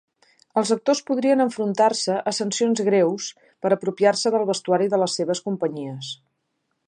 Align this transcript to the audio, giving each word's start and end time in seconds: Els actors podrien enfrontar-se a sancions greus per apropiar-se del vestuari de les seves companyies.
Els 0.59 0.69
actors 0.75 1.01
podrien 1.09 1.43
enfrontar-se 1.45 2.15
a 2.31 2.33
sancions 2.37 2.81
greus 2.89 3.29
per 3.65 3.71
apropiar-se 3.77 4.33
del 4.37 4.49
vestuari 4.53 4.91
de 4.95 5.01
les 5.05 5.21
seves 5.21 5.45
companyies. 5.51 6.13